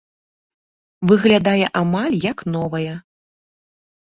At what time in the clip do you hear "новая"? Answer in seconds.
2.55-2.97